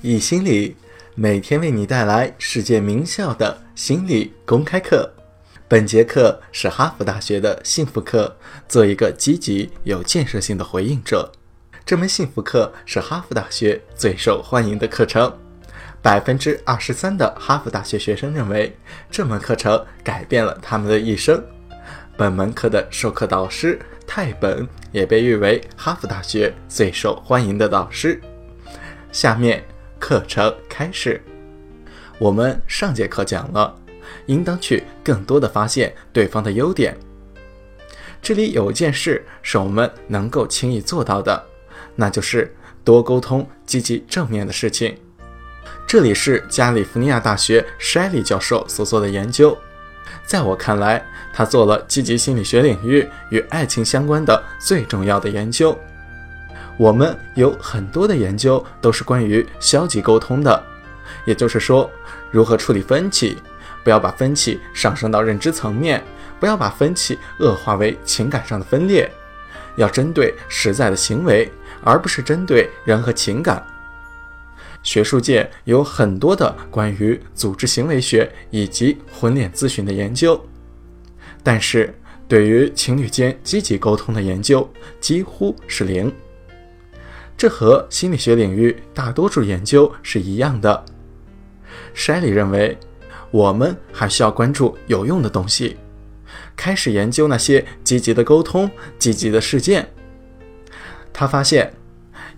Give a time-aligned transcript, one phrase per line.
[0.00, 0.76] 易心理
[1.16, 5.12] 每天为你带来世界名校的心理公开课。
[5.66, 8.36] 本节课是哈佛大学的幸福课，
[8.68, 11.32] 做一个积极有建设性的回应者。
[11.84, 15.36] 这门幸福课是哈佛大学最受欢迎的课程，
[16.00, 18.76] 百分之二十三的哈佛大学学生认为
[19.10, 21.42] 这门课程改变了他们的一生。
[22.16, 23.76] 本门课的授课导师
[24.06, 28.20] 泰本也被誉为哈佛大学最受欢迎的导师。
[29.10, 29.64] 下面
[29.98, 31.20] 课程开始。
[32.18, 33.74] 我们上节课讲了，
[34.26, 36.96] 应当去更多的发现对方的优点。
[38.20, 41.44] 这里有一件事是我们能够轻易做到的，
[41.94, 44.96] 那就是多沟通积极正面的事情。
[45.86, 49.56] 这里是加利福尼亚大学筛利教授所做的研究。
[50.26, 55.78] 在我看来，他做了积极心理学领域与爱情相关的最重要的研究。
[56.78, 60.64] 我们有很多的研究都是关于消极沟通的，
[61.26, 61.90] 也就是说，
[62.30, 63.36] 如何处理分歧，
[63.82, 66.00] 不要把分歧上升到认知层面，
[66.38, 69.10] 不要把分歧恶化为情感上的分裂，
[69.74, 71.50] 要针对实在的行为，
[71.82, 73.60] 而不是针对人和情感。
[74.84, 80.40] 学术界有很多的关于组织行为学以及婚恋咨询的研究，
[81.42, 81.92] 但是
[82.28, 86.12] 对于情侣间积极沟通的研究几乎是零。
[87.38, 90.84] 这和心理学领域大多数研究是一样的。
[91.94, 92.76] 筛里认为，
[93.30, 95.76] 我们还需要关注有用的东西，
[96.56, 99.88] 开始研究那些积极的沟通、积极的事件。
[101.12, 101.72] 他发现，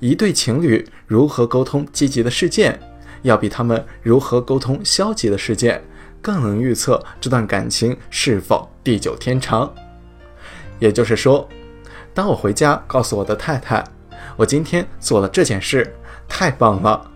[0.00, 2.78] 一对情侣如何沟通积极的事件，
[3.22, 5.82] 要比他们如何沟通消极的事件
[6.20, 9.72] 更能预测这段感情是否地久天长。
[10.78, 11.48] 也就是说，
[12.12, 13.82] 当我回家告诉我的太太。
[14.36, 15.94] 我今天做了这件事，
[16.28, 17.10] 太棒了，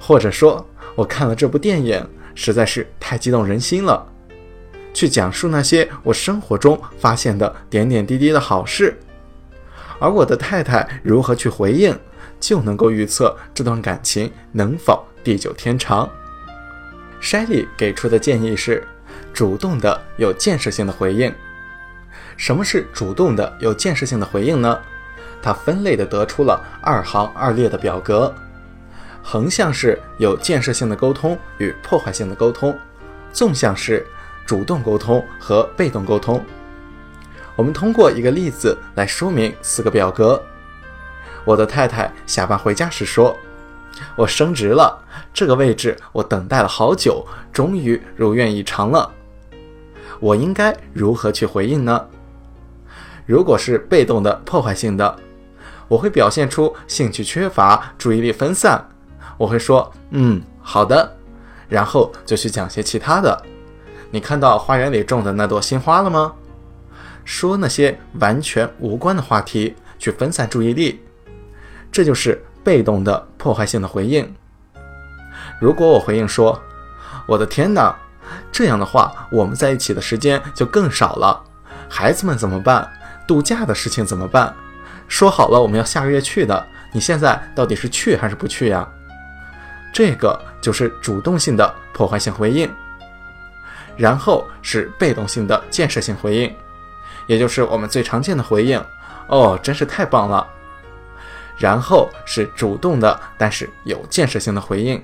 [0.00, 4.06] 或者说，我看了这部电影，实在是太激动人心了。
[4.92, 8.98] 去讲述那些我生活中发现的点点滴滴的好事，
[9.98, 11.94] 而我的太太如何去回应，
[12.40, 16.08] 就能够预测这段感情能否地久天长。
[17.20, 18.86] 筛利给出的建议是，
[19.32, 21.34] 主动的、有建设性的回应。
[22.36, 24.78] 什么是主动的、有建设性的回应呢？
[25.46, 28.34] 他分类的得出了二行二列的表格，
[29.22, 32.76] 横向是有建设性的沟通与破坏性的沟通，
[33.32, 34.04] 纵向是
[34.44, 36.44] 主动沟通和被动沟通。
[37.54, 40.42] 我们通过一个例子来说明四个表格。
[41.44, 43.36] 我的太太下班回家时说
[44.18, 44.98] ：“我升职了，
[45.32, 49.08] 这个位置我等待了好久，终于如愿以偿了。”
[50.18, 52.04] 我应该如何去回应呢？
[53.26, 55.16] 如果是被动的、破坏性的。
[55.88, 58.88] 我会表现出兴趣缺乏、注意力分散。
[59.38, 61.16] 我会说：“嗯，好的。”
[61.68, 63.42] 然后就去讲些其他的。
[64.10, 66.32] 你看到花园里种的那朵新花了吗？
[67.24, 71.02] 说那些完全无关的话题，去分散注意力。
[71.90, 74.32] 这就是被动的破坏性的回应。
[75.60, 76.60] 如果我回应说
[77.26, 77.96] ：“我的天哪，
[78.52, 81.42] 这样的话，我们在一起的时间就更少了。
[81.88, 82.88] 孩子们怎么办？
[83.26, 84.54] 度假的事情怎么办？”
[85.08, 88.88] 说好了我们要下个月去的，你现在到底是去还是不去呀？
[89.92, 92.70] 这个就是主动性的破坏性回应，
[93.96, 96.54] 然后是被动性的建设性回应，
[97.26, 98.82] 也就是我们最常见的回应。
[99.28, 100.46] 哦，真是太棒了。
[101.56, 105.02] 然后是主动的，但是有建设性的回应，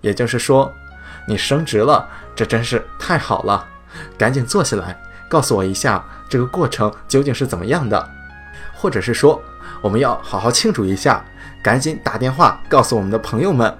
[0.00, 0.72] 也就是说，
[1.26, 3.66] 你升职了，这真是太好了。
[4.16, 4.96] 赶紧坐下来，
[5.28, 8.08] 告诉我一下这个过程究竟是怎么样的。
[8.80, 9.42] 或者是说，
[9.80, 11.24] 我们要好好庆祝一下，
[11.60, 13.76] 赶紧打电话告诉我们的朋友们，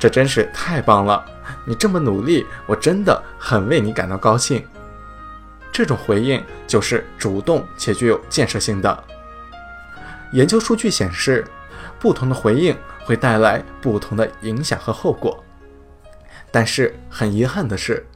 [0.00, 1.22] 这真是太棒了！
[1.66, 4.66] 你这么努力，我真的很为你感到高兴。
[5.70, 9.04] 这种回应就是主动且具有建设性的。
[10.32, 11.46] 研究数据显示，
[11.98, 15.44] 不同的回应会带来不同的影响和后果。
[16.50, 18.06] 但是很遗憾的是，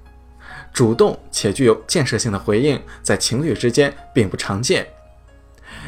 [0.72, 4.86] 主动且具有建设性的回应在情侣之间并不常见。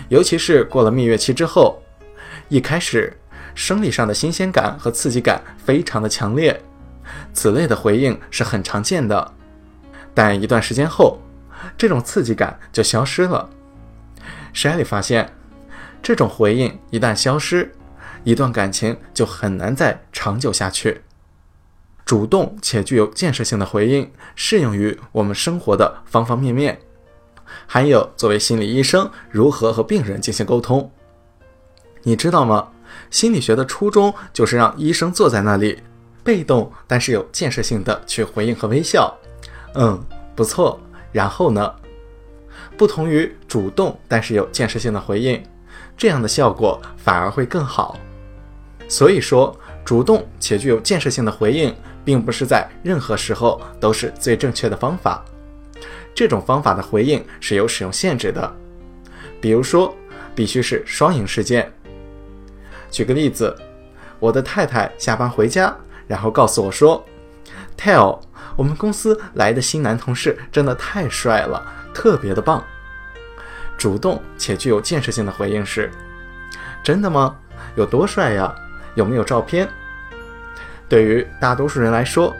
[0.08, 1.82] 尤其是过了蜜月期之后，
[2.48, 3.14] 一开始
[3.54, 6.60] 生理上的新鲜感和刺激感非常的强烈，
[7.32, 9.34] 此类的回应是很常见的。
[10.14, 11.18] 但一段时间后，
[11.76, 13.48] 这种刺激感就消失了。
[14.54, 15.30] 筛里发现，
[16.02, 17.70] 这种回应一旦消失，
[18.24, 21.02] 一段感情就很难再长久下去。
[22.04, 26.80] 主动且具有建设性的回应适用于我们生活的方方面面。
[27.66, 30.90] 还有，作为心理医生，如何和病人进行沟通？
[32.02, 32.68] 你知道吗？
[33.10, 35.78] 心理学的初衷就是让医生坐在那里，
[36.22, 39.14] 被动但是有建设性的去回应和微笑。
[39.74, 40.02] 嗯，
[40.34, 40.80] 不错。
[41.12, 41.74] 然后呢？
[42.76, 45.42] 不同于主动但是有建设性的回应，
[45.96, 47.96] 这样的效果反而会更好。
[48.88, 49.54] 所以说，
[49.84, 51.74] 主动且具有建设性的回应，
[52.04, 55.24] 并不是在任何时候都是最正确的方法。
[56.18, 58.52] 这种方法的回应是有使用限制的，
[59.40, 59.94] 比如说，
[60.34, 61.72] 必须是双赢事件。
[62.90, 63.56] 举个例子，
[64.18, 65.72] 我的太太下班回家，
[66.08, 67.04] 然后告诉我说
[67.78, 68.18] ：“Tell，
[68.56, 72.64] 我们公司来的新男同事真的太帅了，特别的棒。”
[73.78, 75.88] 主动且具有建设性的回应是
[76.82, 77.36] ：“真的吗？
[77.76, 78.52] 有多帅呀？
[78.96, 79.68] 有没有照片？”
[80.90, 82.34] 对于大多数人来说，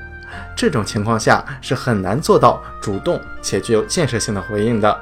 [0.57, 5.01] 这种情况下是很难做到主动且具有建设性的回应的。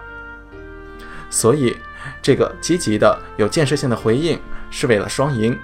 [1.30, 1.76] 所以，
[2.22, 4.38] 这个积极的、有建设性的回应。
[4.68, 5.56] 是为了双赢，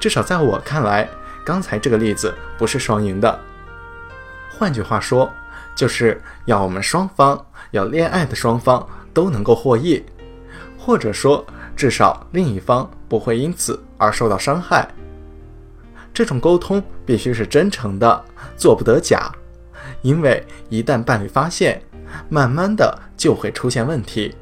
[0.00, 1.06] 至少在我看来，
[1.44, 3.38] 刚才这个例子不是双赢的。
[4.50, 5.30] 换句话说，
[5.76, 7.38] 就是要我们双方，
[7.72, 10.02] 要恋爱的双方都能够获益，
[10.78, 11.44] 或者说
[11.76, 14.88] 至少另一方不会因此而受到伤害。
[16.14, 18.24] 这种沟通必须是真诚的，
[18.56, 19.30] 做不得假，
[20.00, 21.82] 因为一旦伴侣发现，
[22.28, 24.32] 慢慢的就会出现问题。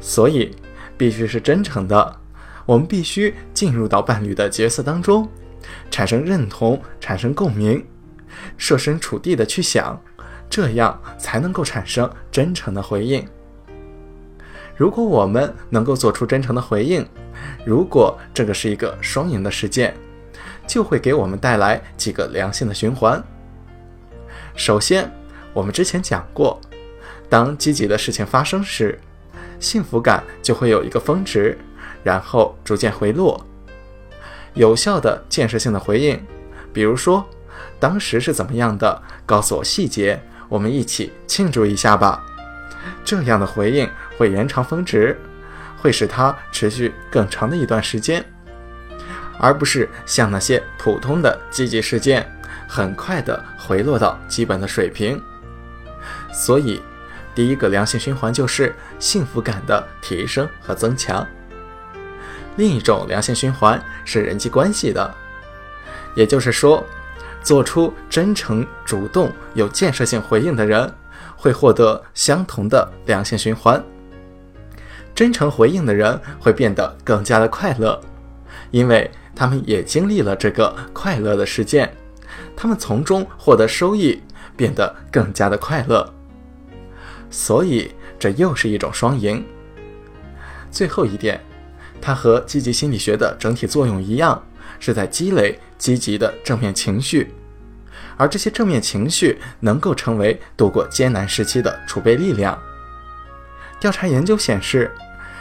[0.00, 0.54] 所以
[0.98, 2.16] 必须是真诚的。
[2.66, 5.28] 我们必须进入到伴侣的角色当中，
[5.90, 7.84] 产生认同，产生共鸣，
[8.56, 10.00] 设身处地的去想，
[10.48, 13.26] 这样才能够产生真诚的回应。
[14.76, 17.06] 如果我们能够做出真诚的回应，
[17.64, 19.94] 如果这个是一个双赢的事件，
[20.70, 23.20] 就会给我们带来几个良性的循环。
[24.54, 25.10] 首先，
[25.52, 26.60] 我们之前讲过，
[27.28, 28.96] 当积极的事情发生时，
[29.58, 31.58] 幸福感就会有一个峰值。
[32.04, 33.44] 然后逐渐回落，
[34.54, 36.18] 有效的建设性的回应，
[36.72, 37.28] 比如说
[37.80, 40.18] 当时是怎么样的，告诉我细节，
[40.48, 42.24] 我们一起庆祝一下吧。
[43.04, 45.20] 这样的回应会延长峰值，
[45.82, 48.24] 会使它持续更长的一段时间，
[49.40, 52.30] 而不是像那些普通的积极事件，
[52.68, 55.20] 很快的回落到基本的水平。
[56.32, 56.80] 所以，
[57.34, 61.26] 第一个良性循环就是幸福感的提升和增强。
[62.56, 65.14] 另一种良性循环是人际关系的，
[66.14, 66.84] 也就是说，
[67.42, 70.92] 做出真诚、主动、有建设性回应的人，
[71.36, 73.82] 会获得相同的良性循环。
[75.14, 77.98] 真诚回应的人会变得更加的快乐，
[78.70, 79.10] 因为
[79.40, 81.90] 他们也经历了这个快乐的事件，
[82.54, 84.20] 他们从中获得收益，
[84.54, 86.12] 变得更加的快乐。
[87.30, 89.42] 所以，这又是一种双赢。
[90.70, 91.40] 最后一点。
[92.02, 94.42] 它和积极心理学的整体作用一样，
[94.78, 97.32] 是在积累积极的正面情绪，
[98.18, 102.58] 而这些正面情绪能够成为度过艰难时期的储备力量。
[103.78, 104.90] 调查研究显示，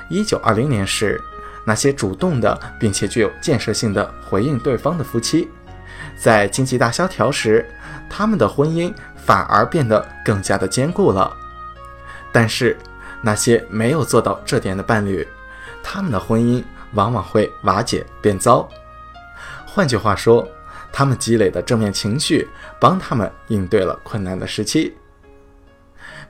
[0.09, 1.19] 一九二零年时，
[1.69, 5.47] 那些主动的并且具有建设性的回应对方的夫妻，
[6.17, 7.63] 在经济大萧条时，
[8.09, 11.31] 他们的婚姻反而变得更加的坚固了。
[12.31, 12.75] 但是，
[13.21, 15.27] 那些没有做到这点的伴侣，
[15.83, 16.63] 他们的婚姻
[16.93, 18.67] 往往会瓦解变糟。
[19.63, 20.47] 换句话说，
[20.91, 22.47] 他们积累的正面情绪
[22.79, 24.97] 帮他们应对了困难的时期。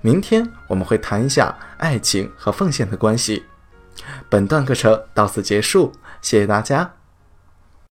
[0.02, 3.46] 明天我们会谈一下爱情和奉献的关系。
[4.30, 6.99] 本段课程到此结束，谢谢大家。